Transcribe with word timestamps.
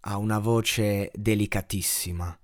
ha 0.00 0.16
una 0.16 0.38
voce 0.38 1.10
delicatissima. 1.14 2.38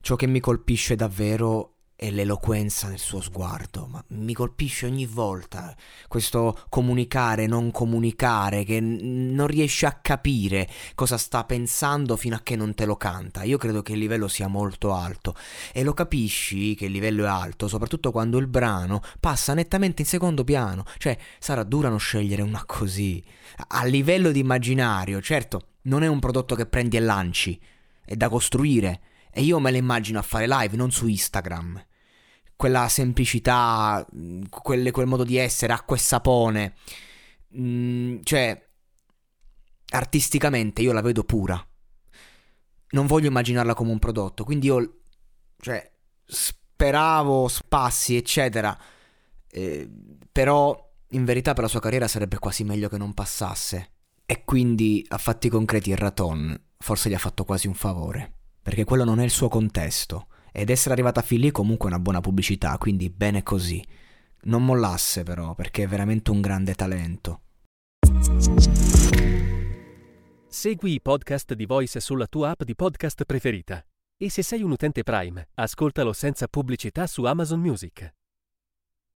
Ciò 0.00 0.16
che 0.16 0.26
mi 0.26 0.40
colpisce 0.40 0.94
davvero 0.96 1.76
è 1.96 2.10
l'eloquenza 2.10 2.88
del 2.88 2.98
suo 2.98 3.22
sguardo, 3.22 3.86
ma 3.86 4.04
mi 4.08 4.34
colpisce 4.34 4.84
ogni 4.84 5.06
volta 5.06 5.74
questo 6.08 6.64
comunicare, 6.68 7.46
non 7.46 7.70
comunicare, 7.70 8.64
che 8.64 8.78
n- 8.80 9.32
non 9.32 9.46
riesce 9.46 9.86
a 9.86 9.98
capire 10.02 10.68
cosa 10.94 11.16
sta 11.16 11.44
pensando 11.44 12.16
fino 12.16 12.36
a 12.36 12.40
che 12.42 12.54
non 12.54 12.74
te 12.74 12.84
lo 12.84 12.96
canta. 12.96 13.44
Io 13.44 13.56
credo 13.56 13.80
che 13.80 13.94
il 13.94 13.98
livello 13.98 14.28
sia 14.28 14.46
molto 14.46 14.92
alto 14.92 15.34
e 15.72 15.82
lo 15.82 15.94
capisci 15.94 16.74
che 16.74 16.84
il 16.84 16.92
livello 16.92 17.24
è 17.24 17.28
alto, 17.28 17.66
soprattutto 17.66 18.10
quando 18.10 18.36
il 18.36 18.46
brano 18.46 19.00
passa 19.18 19.54
nettamente 19.54 20.02
in 20.02 20.08
secondo 20.08 20.44
piano, 20.44 20.84
cioè 20.98 21.16
sarà 21.38 21.62
dura 21.62 21.88
non 21.88 21.98
scegliere 21.98 22.42
una 22.42 22.62
così. 22.66 23.24
A 23.68 23.84
livello 23.86 24.32
di 24.32 24.40
immaginario, 24.40 25.22
certo, 25.22 25.75
non 25.86 26.02
è 26.02 26.06
un 26.06 26.20
prodotto 26.20 26.54
che 26.54 26.66
prendi 26.66 26.96
e 26.96 27.00
lanci, 27.00 27.60
è 28.04 28.14
da 28.14 28.28
costruire. 28.28 29.00
E 29.30 29.42
io 29.42 29.58
me 29.58 29.70
la 29.70 29.76
immagino 29.76 30.18
a 30.18 30.22
fare 30.22 30.46
live, 30.46 30.76
non 30.76 30.90
su 30.90 31.06
Instagram. 31.06 31.84
Quella 32.54 32.88
semplicità, 32.88 34.06
quelle, 34.48 34.90
quel 34.90 35.06
modo 35.06 35.24
di 35.24 35.36
essere, 35.36 35.72
acqua 35.72 35.96
e 35.96 35.98
sapone. 35.98 36.74
Mm, 37.58 38.20
cioè, 38.22 38.68
artisticamente 39.90 40.82
io 40.82 40.92
la 40.92 41.02
vedo 41.02 41.24
pura. 41.24 41.64
Non 42.90 43.06
voglio 43.06 43.28
immaginarla 43.28 43.74
come 43.74 43.90
un 43.90 43.98
prodotto, 43.98 44.44
quindi 44.44 44.66
io, 44.66 45.00
cioè, 45.60 45.90
speravo 46.24 47.48
spassi, 47.48 48.16
eccetera. 48.16 48.76
Eh, 49.48 49.88
però, 50.32 50.94
in 51.10 51.24
verità, 51.24 51.52
per 51.52 51.64
la 51.64 51.68
sua 51.68 51.80
carriera 51.80 52.08
sarebbe 52.08 52.38
quasi 52.38 52.64
meglio 52.64 52.88
che 52.88 52.98
non 52.98 53.12
passasse 53.12 53.90
e 54.26 54.42
quindi 54.44 55.04
a 55.08 55.18
fatti 55.18 55.48
concreti 55.48 55.90
il 55.90 55.96
Raton 55.96 56.60
forse 56.78 57.08
gli 57.08 57.14
ha 57.14 57.18
fatto 57.18 57.44
quasi 57.44 57.68
un 57.68 57.74
favore, 57.74 58.32
perché 58.60 58.84
quello 58.84 59.04
non 59.04 59.20
è 59.20 59.24
il 59.24 59.30
suo 59.30 59.48
contesto. 59.48 60.26
Ed 60.52 60.70
essere 60.70 60.94
arrivata 60.94 61.22
fin 61.22 61.40
lì 61.40 61.50
comunque 61.50 61.88
è 61.88 61.92
una 61.92 62.02
buona 62.02 62.20
pubblicità, 62.20 62.76
quindi 62.78 63.08
bene 63.08 63.42
così. 63.42 63.84
Non 64.42 64.64
mollasse 64.64 65.22
però, 65.22 65.54
perché 65.54 65.84
è 65.84 65.86
veramente 65.86 66.30
un 66.30 66.40
grande 66.40 66.74
talento. 66.74 67.42
Segui 70.48 70.94
i 70.94 71.00
podcast 71.00 71.54
di 71.54 71.66
Voice 71.66 72.00
sulla 72.00 72.26
tua 72.26 72.50
app 72.50 72.62
di 72.62 72.74
podcast 72.74 73.24
preferita. 73.24 73.84
E 74.16 74.30
se 74.30 74.42
sei 74.42 74.62
un 74.62 74.70
utente 74.70 75.02
Prime, 75.02 75.48
ascoltalo 75.54 76.12
senza 76.12 76.48
pubblicità 76.48 77.06
su 77.06 77.24
Amazon 77.24 77.60
Music. 77.60 78.12